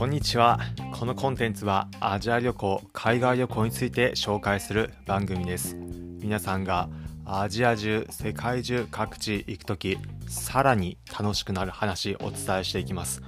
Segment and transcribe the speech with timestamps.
[0.00, 0.58] こんにちは。
[0.98, 5.76] このコンテンツはアジア旅行海外旅行について紹介する番組です。
[5.76, 6.88] 皆さんが
[7.26, 13.20] アジア中世界中各地行く時さらに楽しくなる話をお伝えしていきます。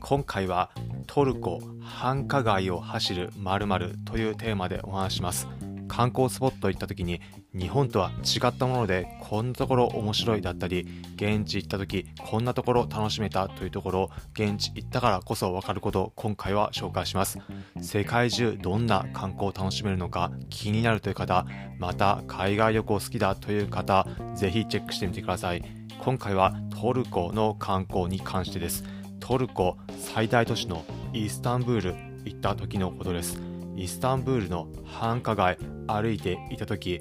[0.00, 0.72] 今回は
[1.06, 5.46] トルコ繁華街を走る〇〇というテーマでお話します。
[5.88, 7.20] 観光スポット行った時に
[7.54, 17.38] 日本とは違ったものでこんなところ面白いだったり現地行った時こんなところ楽しめたというところ現地行ったからこそ分かることを今回は紹介します。
[17.80, 21.46] 世界中どんな観光を楽しめるのか気になるという方
[21.78, 25.62] また海外旅行好きだという方ぜひチェックしてみてください。
[25.98, 28.84] 今回はトルコの観光に関してです。
[29.18, 31.94] トルコ最大都市のイスタンブール
[32.24, 33.55] 行った時のことです。
[33.76, 37.00] イスタンブールの繁華街歩いていた時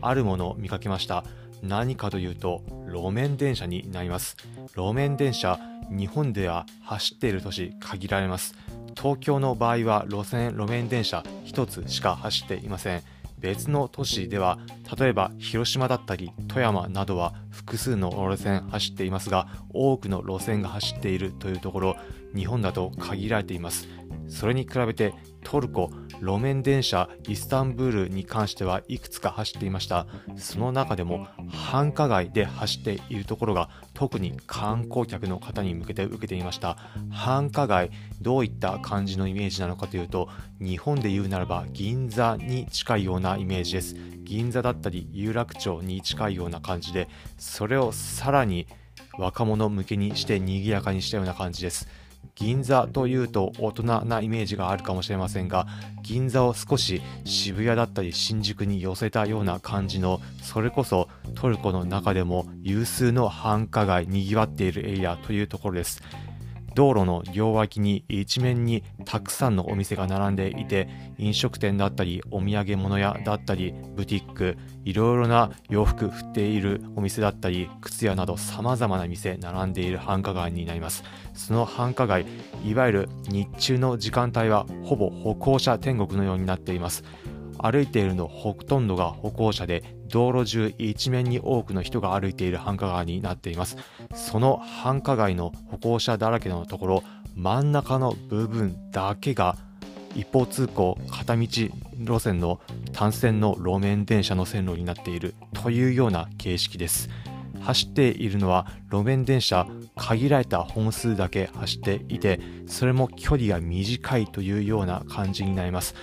[0.00, 1.24] あるものを見かけました。
[1.62, 4.36] 何かというと路面電車になります。
[4.76, 5.58] 路面電車
[5.90, 8.54] 日本では走っている都市限られます。
[8.96, 13.02] 東京の場合は路線路面電車1つしか走っていません。
[13.38, 14.58] 別の都市では
[14.98, 21.96] 例えば広島だったり富山などは複数の路線走っていますが多くの路線が走っているというところ
[22.34, 23.88] 日本だと限られています。
[24.28, 30.06] それに比べてトルコ路面電車イスタンブールに関してはいくつか走っていました。
[30.36, 36.76] その中でも繁華街で走っているところが特に観光客の方に向けて受けていました。
[37.10, 40.28] 繁華街どういった感じのイメージなのかというと
[40.60, 43.94] 日本で言うならば銀座に近いようなイメージです。
[44.24, 48.66] 銀座だったり有楽町に近いような感じでそれをさらに
[49.18, 51.88] 若者向けにして賑やかにしたような感じです。
[52.36, 55.66] 銀座というと大人なイメージがあるかもしれませんが
[56.02, 66.02] 銀座を少し渋谷だったり新宿に寄せたような感じのそれこそトルコの中でも有数の繁華街にぎわっているエリアというところです。
[66.76, 81.02] 道路の両脇に一面にたくさんのお店が並んでいて飲食店だったりお土産物屋だったりブティックいろいろな洋服振っているお店だったり靴屋など様々な店並んでいる繁華街になります。
[81.32, 82.26] その繁華街
[82.62, 87.04] いわゆる日中の時間帯はほぼ歩行者天国のようになっています。
[87.58, 93.76] 歩いているのほとんどが歩行者で道路中一面に多くの人が歩いている繁華街になっています。
[94.14, 97.02] その繁華街の歩行者だらけのところ
[97.34, 99.56] 真ん中の部分だけが
[100.14, 101.44] 一方通行片道
[101.98, 102.60] 路線の
[102.92, 107.10] 単線の路面電車の線路になっているというような形式です。
[107.60, 115.94] 走っているのは路面電車限られた本数だけ走っていてそれも距離が短いというような感じになります。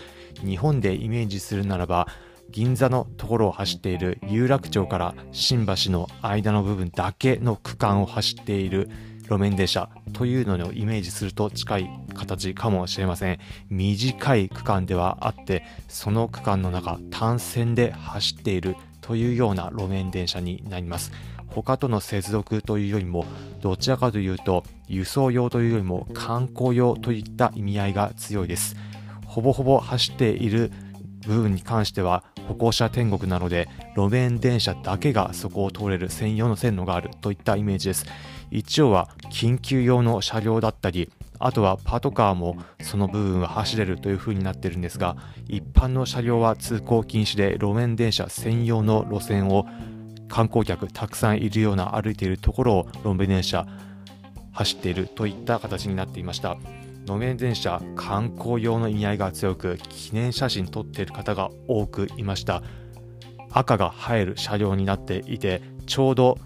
[0.45, 2.07] 日本でイメージするならば
[2.49, 8.89] 銀座のところを走っている有楽町から新橋の間の部分だけの区間を走っている
[9.23, 13.39] 路面電車というのをイメージすると近い形かもしれません。
[13.69, 21.11] 短い区間ではあってその区間の中単線で走っているというような路面電車になります。
[21.47, 23.25] 他との接続というよりも
[23.61, 28.75] どちらかというと輸送用というよりも観光用といった意味合いが強いです。
[29.25, 30.71] ほぼほぼ走っている
[31.27, 38.05] 部分に関しては歩行者天国なので路面電車だけがそこを通れる専用の線路があるといったイメージです。
[38.53, 45.17] 一応は緊急用の車両だったりあとはパトカーもその部分は走れるという風になってるんですが
[45.47, 49.65] 一般の車両は通行禁止で路面電車専用の路線を
[50.29, 53.65] 観光客たくさんいるような歩いているところを路面電車
[54.51, 56.57] 走っているといった形になっていました。
[57.05, 62.63] 路面電車観光用の意味合いが強く記念写真撮っている方が多くいました。
[63.53, 66.37] 赤が入る車両になっていてちょうど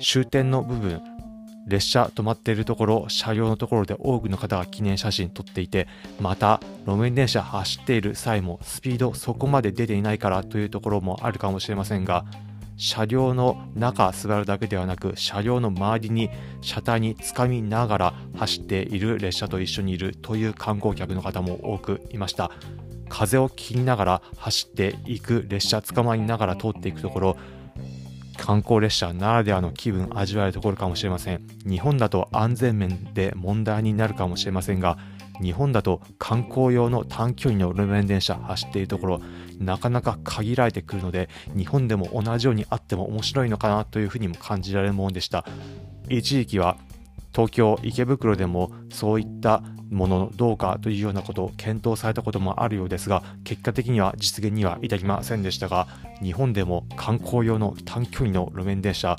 [0.00, 1.00] 終点の部分
[1.66, 5.88] 列車止まっているところ車両のところで多くの方が記念写真撮っていて
[6.20, 12.24] また路面電車走っている際もスピードそこまで出ていないからというところもあるかもしれませんが
[12.76, 22.50] 車両の中座るだけではなく車両の周りに車体につかみながら走っている列車と一緒にいるという観光客の方も多くいました。
[23.08, 27.36] 風を切りながら走っていく列車捕まりながら通っていくところ
[28.36, 31.46] 観光列車ならではの気分味わえるところかもしれません。
[31.64, 34.98] 日本だと安全面で問題になるかもしれませんが
[35.40, 39.20] 日本だと観光用の短距離の路面電車走っているところ
[39.58, 45.44] なかなか限られてくるので日本でも同じようにあっても面白いのかなというふうにも感じられるものでした。
[46.08, 46.76] 一時期は
[47.34, 55.88] 東京池袋でもそういったものどうかというようなことを検討されたこともあるようですが結果的には実現には至りませんでしたが
[56.22, 59.16] 日本でも観光用の短距離の路面電車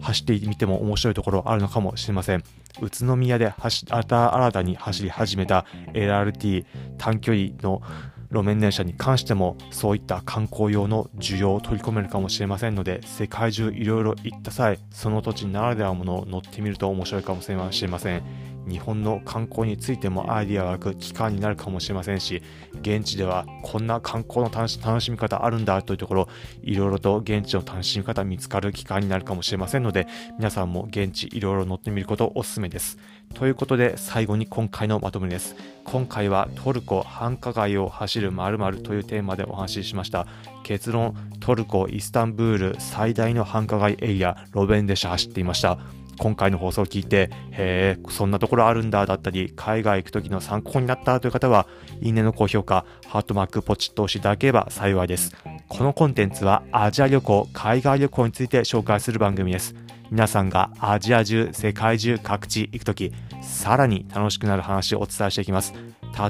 [0.00, 2.42] 走ってみても面白いところあるのかもしれません。
[2.82, 6.64] 宇都宮で新たに走り始めた LRT
[6.98, 7.82] 短距離の
[8.30, 18.55] 路面電車に関してもそういった観光用の需要を取り込めるかもしれませんので世界中いろいろ行った際その土地ならではのものを乗ってみると面白いかもしれません。
[18.68, 22.42] 日本の観光についてもアイディアが湧く機会になるかもしれませんし
[22.80, 26.28] 現地ではこんな観光の楽しみ方あるんだというところ
[26.62, 30.06] いろいろと現地の楽しみ方見つかる機会になるかもしれませんので
[30.38, 32.98] 皆さんも現地いろいろ乗ってみることおすすめです。
[33.34, 35.56] ということで最後に今回のまとめです。
[35.84, 40.26] 今回はトルコ繁華街を走る〇〇というテーマでお話ししました。
[40.62, 45.78] 結論トルコイスタンブール最大の繁華街エリア路面電車走っていました。
[46.18, 51.66] 今回の放送を聞いて、へえ、そんなところあるんだだったり、海外行く時の参考になったという方は、
[52.00, 55.34] いいねの高評価、ハートマークポチッと押していただければ幸いです。
[55.68, 59.74] このコンテンツはアジア旅行、海外旅行について紹介する番組です。
[60.10, 63.12] 皆さんがアジア中、世界中各地行くとき、
[63.42, 65.74] さらに楽しくなる話をお伝えしていきます。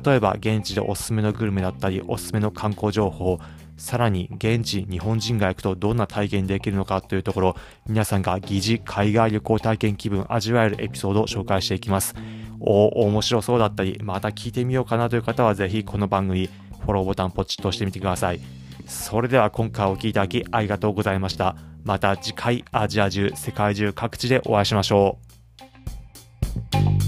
[0.05, 3.39] 例えば、現地でおすすめのグルメだったり、おすすめの観光情報、
[3.77, 7.57] さらに現地日本人が行くとどんな体験できるのかというところ、
[7.89, 12.15] 皆さんが疑似海外旅行体験気分味わえるエピソードを紹介していきます。
[12.61, 16.49] おお、面白そうだったり、また聞いてみようかなという方はぜひこの番組、
[16.81, 18.41] フォローボタンポチッと押してみてください。
[18.87, 21.57] それでは今回お聴きいただきありがとうございました。
[21.85, 25.19] また次回アジア中、世界中各地でお会いしましょ
[27.03, 27.06] う。